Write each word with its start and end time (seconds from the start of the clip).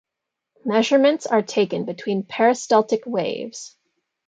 Measurements 0.65 1.27
are 1.27 1.43
taken 1.43 1.85
between 1.85 2.23
peristaltic 2.23 3.03
waves. 3.05 3.77